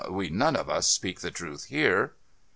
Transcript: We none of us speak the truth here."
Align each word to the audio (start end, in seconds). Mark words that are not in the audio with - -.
We 0.09 0.29
none 0.29 0.55
of 0.55 0.67
us 0.67 0.87
speak 0.89 1.19
the 1.19 1.29
truth 1.29 1.65
here." 1.65 2.15